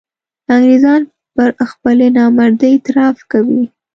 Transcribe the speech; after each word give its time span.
انګرېزان 0.53 1.01
پر 1.35 1.49
خپلې 1.71 2.07
نامردۍ 2.17 2.71
اعتراف 2.73 3.17
کوي. 3.31 3.63